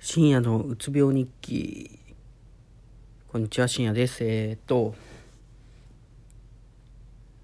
[0.00, 1.98] 深夜のうつ病日記。
[3.32, 4.22] こんにちは深夜です。
[4.22, 4.94] えー、っと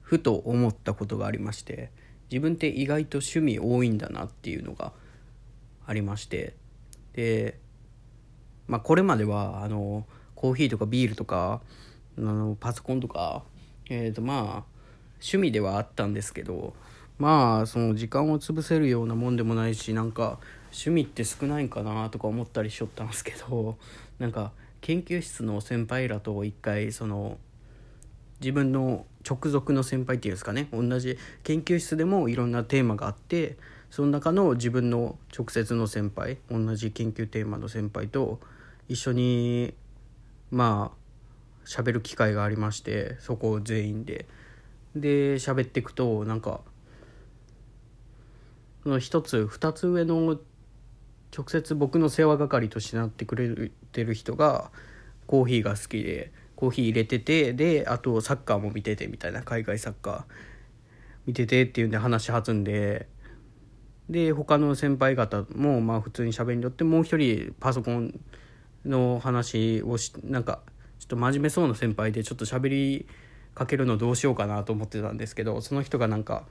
[0.03, 1.91] ふと思ったことがありまして
[2.31, 4.93] 自分って意外と趣味多いんだなっていうのが
[5.85, 6.55] ありまして
[7.15, 7.59] で
[8.69, 11.61] まあこれまではあのコーヒーとかビールとか
[12.17, 13.43] あのパソコンとか
[13.91, 14.65] えー、っとまあ
[15.15, 16.75] 趣味ではあったんですけど
[17.19, 20.39] まあその時間を潰せるようなもんでもないしなんか
[20.75, 23.79] 趣味って少ないんかなとか思ったりしよったんですけど
[24.19, 27.39] なんか研究室の先輩らと一回その
[28.41, 30.69] 自分の直属の先輩っていうんですかね。
[30.73, 33.57] 同じ研究室でもいろんなテーマがあって
[33.89, 38.41] その中の自分の直接の先輩同じ研究テーマの先輩と
[38.89, 39.73] 一緒に
[40.51, 44.27] まあ喋る機会がありましてそこを全員で。
[44.97, 46.61] で喋っていくとなんか
[48.85, 50.39] その一つ二つ上の
[51.37, 54.71] 直接僕の世話係としてなってくれてる人が
[55.27, 60.23] コーヒーが好きでコーヒー入れててであとサッカーも見ててみたいな海外サッカー
[61.27, 63.09] 見ててっていうんで話弾んで
[64.09, 68.21] で他の先輩方もまあ普通に喋りによってもう一人パソコン
[68.85, 70.61] の話をしなんか
[70.99, 73.07] ちょっと真面目そうな先輩でちょっと喋り
[73.55, 76.45] かけるのどうしようかなと思ってたんですけどその人がなんか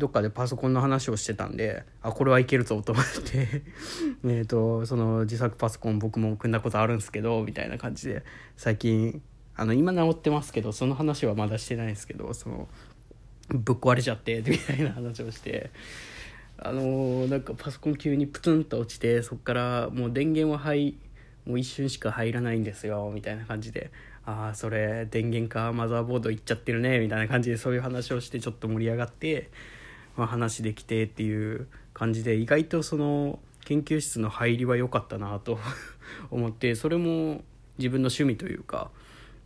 [0.00, 3.62] どっかでパソコンの話をしてたんであこれはいけるぞと思って
[4.26, 8.24] えとその自作パソコン僕も組んだことあるんですけどみたいな感じで
[8.56, 9.22] 最近
[9.54, 12.68] あの今治ってますけどその話はまだしてないんですけどその
[13.50, 15.70] ぶっ壊れちゃってみたいな話をして
[16.56, 20.96] あのなんかパソコン急にプツンと落ちてそっからもう電源ははい
[21.46, 23.90] もう一瞬しか入らないんですよみたいな感じで
[24.24, 29.50] ああそれ電源かマザーボードいっちゃってるねみたいな感じでそういう話をしてちょっと盛り上がって
[30.16, 35.58] まあ、話できてっていう感じで意外とその研究室の入りは良かったなと
[36.30, 37.44] 思ってそれも
[37.78, 38.90] 自分の趣味というか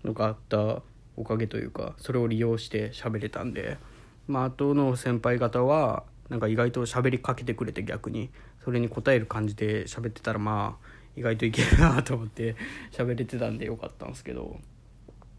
[0.04, 0.82] のがあった
[1.16, 3.78] おかげというかそれを利用して喋れたんで
[4.26, 8.30] まあ後の先輩方はなんか意外と喋りかけてくれて逆に
[8.64, 10.86] それに応える感じで喋ってたらまあ
[11.16, 12.56] 意外といけるなと思って
[12.90, 14.58] 喋れてたんでよかったんですけど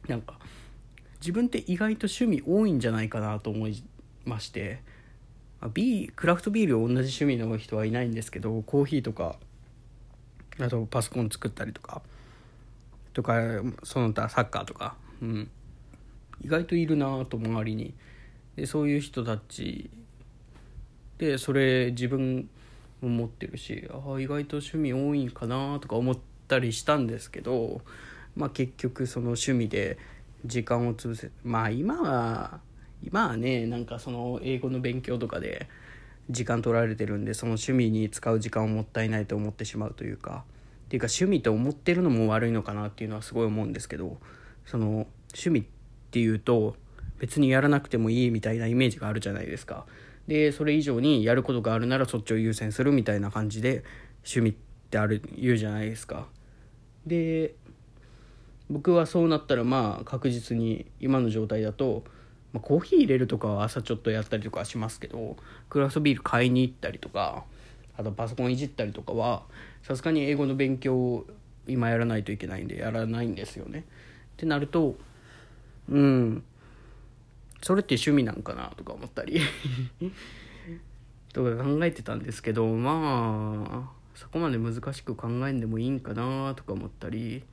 [0.08, 0.40] なんか
[1.20, 3.84] 自分って意外と趣味多いんじゃないかなと思い
[4.26, 4.95] まして。
[5.74, 9.38] ビークラフトビールを同じ趣味の人はいないんですけどコーヒーとか
[10.60, 12.02] あとパソコン作ったりとか
[13.14, 13.40] とか
[13.84, 15.50] その他サッカーとか、うん、
[16.44, 17.94] 意外といるなと周りに。
[18.56, 19.90] でそういう人たち
[21.18, 22.50] でそれ自分
[23.02, 26.18] も持ってるしああ意外と趣味多いんかなとか思っ
[26.48, 27.82] たりしたんですけど、
[28.36, 29.98] まあ、結局その趣味で
[30.46, 32.60] 時間を潰せまあ今は
[33.06, 35.68] 今はねなんかその英語の勉強とかで
[36.30, 40.44] 時間取られてるんでその趣味に使う時間をもったいないと思ってしまうというか
[40.86, 44.18] っていうか趣味と思ってるのも悪いのかなっていうのはすごい思うんですけど
[44.66, 45.64] その趣味っ
[46.12, 46.76] ていうと
[47.20, 49.86] 別にやらなくてもいいみたいなイメージがあるじゃないですか。
[50.28, 53.84] でそれ以上にやることがあるならそっちを優先するみたいな感じで
[54.24, 54.54] 趣味っ
[54.90, 56.28] てある言うじゃないですか。
[57.06, 57.54] で
[58.70, 62.04] 僕はそうなったらまあ確実に今の状態だと
[62.56, 65.36] まあ、コーヒー入れるとかは朝ちょっとやったりとかしますけど
[65.70, 67.44] クラフトビール買いに行ったりとか
[67.98, 69.44] あとパソコンいじったりとかは
[69.84, 71.26] さすがに英語の勉強を
[71.68, 73.80] 今やらないといけないんでやらないんですよね。
[73.80, 73.84] っ
[74.38, 74.96] てなると
[75.90, 76.44] うん
[77.62, 79.42] それって趣味なんかなとか思ったり
[81.34, 87.44] とか考えてたんですけどまあそこまで難しく考えんでもいいんかなとか思ったり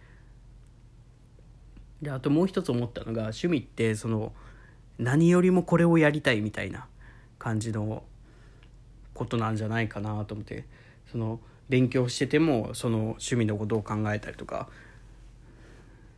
[2.00, 4.32] であともう一つ思ったのが趣味ってその
[4.98, 6.86] 何よりもこれをやりたいみたいな
[7.38, 8.02] 感じの
[9.14, 10.64] ことなんじゃないかなと思って
[11.10, 14.68] その勉強しててもその趣味のことを考えたりとか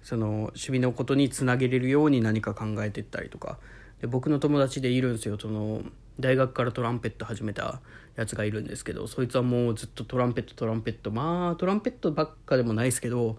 [0.03, 3.59] その趣味のことにつなげれるように何か考えてったりとか。
[4.01, 5.39] で僕の友達でいるんですよ。
[5.41, 5.83] その
[6.21, 7.81] 大学からトランペット始めた
[8.17, 11.11] やつがいるんですけどそいつはもうずっとトランペットトランペット。
[11.11, 13.39] まあトランペットばっかでもないですけど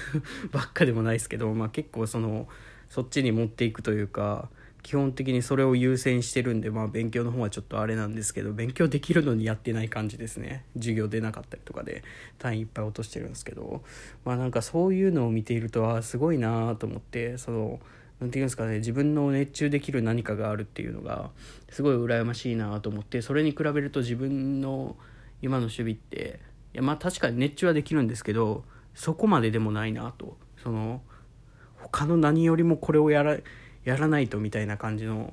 [0.52, 2.48] ばっかでもないですけど、まあ、結構その
[2.88, 4.48] そっちに持っていくというか
[4.86, 10.64] 基本的にそれを優先してるんで、まあ、勉強の方はちょっとあれなんですけど勉強できるのにやってない感じですね。
[10.76, 12.04] 授業出なかったりとかで
[12.38, 13.82] 単位いっぱい落としてるんですけど。
[14.24, 17.80] まあなんかそういうのを見ているとあすごいなと思ってその
[18.20, 21.30] 何て言うんですかね自分の熱中できる何かがあるっていうのが
[21.68, 24.94] すごい羨ましいなと思ってそれに比べると自分の
[25.42, 26.38] 今の守備って
[26.74, 28.62] いやまあ確かに熱中はできるんですけど
[28.94, 30.36] そこまででもないなと。
[30.62, 31.02] その
[31.74, 33.36] 他の何よりもこれをやら
[33.86, 35.32] やらないとみたいな感じの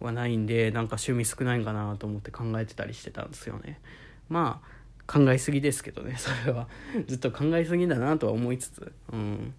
[0.00, 3.80] はないんでなんか趣味少ないんかなと思って考えてたりしてたんですよね。
[4.28, 4.76] まあ
[5.06, 6.68] 考えすぎですけどね それは。
[7.06, 9.54] ずっと考えすぎだなとは思いつつ、うん、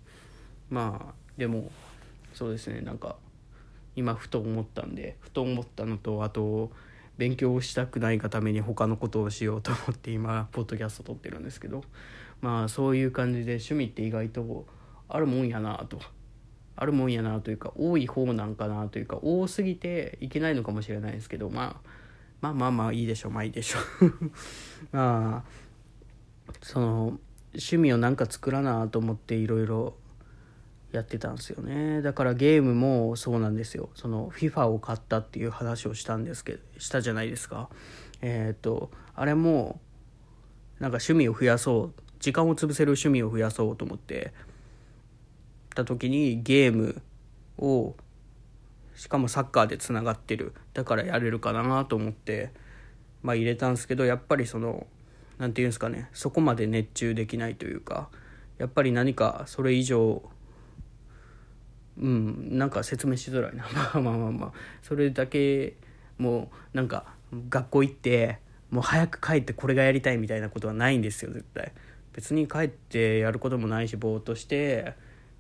[0.69, 1.71] まあでも
[2.33, 3.15] そうですねなんか
[3.95, 6.71] 今ふと思ったんでふと思ったのとあと
[7.17, 11.83] 勉強をしたくないがために他のことをしようと思って今ポッドキャスト撮ってるんですけど。
[12.41, 14.65] まあそういう感じで趣味って意外と
[15.09, 15.99] あるもんやなと
[16.77, 21.89] あるもんやなというか多い方なんかなというか多すぎていけないのかもしれないですけど、まあ、
[22.39, 24.31] まあまあまあいいでしょうまあいいでしょう。
[24.95, 27.19] まあその
[27.53, 29.95] 趣味をなんか作らなと思っていろいろ
[30.91, 32.03] やってたんですよね。
[32.03, 33.89] だからゲームもそうなんですよ。
[33.95, 37.69] その FIFA を買ったっていう話をしたんですけどしたじゃないですか。
[38.21, 39.81] えっ、とあれも
[40.80, 42.01] なんか趣味を増やそう。
[42.19, 44.33] 時間を潰せる趣味を増やそうと思って
[45.77, 47.01] た時にゲーム
[47.59, 47.95] を
[48.95, 50.53] しかもサッカーでつながってる。
[50.74, 52.51] だからやれるかなと思って
[53.21, 54.88] まあ入れたんですけどやっぱりその
[55.38, 58.09] 何て言うんですかねそこまで熱中できないというか
[58.57, 60.24] やっぱり何かそれ以上
[62.00, 63.65] うんなんか説明しづらいな。
[63.73, 64.53] まあまあまあまあ。
[64.81, 65.75] それだけ
[66.18, 67.06] もうなんか
[67.50, 68.39] 学校行って
[68.71, 71.71] もう早く帰ってこれがやりたいみたいなことはないんですよ絶対。
[72.13, 74.95] 別に帰ってやることもないしぼーっとして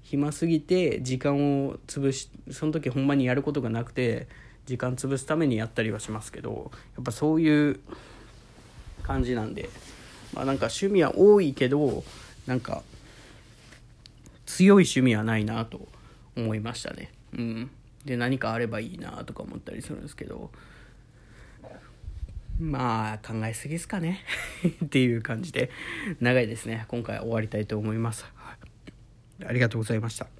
[0.09, 4.27] 暇すぎて時間を潰しその時ほんまにやることがなくて
[4.65, 7.79] 時間潰すためにやったりはしますけどやっぱそういう
[9.03, 9.69] 感じなんで
[10.33, 12.05] まあなんか趣味は多いけど
[12.45, 12.83] なんか
[14.45, 15.85] 強い趣味はないなと
[16.37, 17.11] 思いましたね。
[17.37, 17.69] うん、
[18.05, 20.51] で何かあればいいなとか思ったりするんですけど
[22.61, 24.23] まあ考えすぎですかね
[24.85, 25.69] っていう感じで
[26.21, 28.25] 長いですね今回終わりたいと思います。
[29.45, 30.36] ありがとうございました。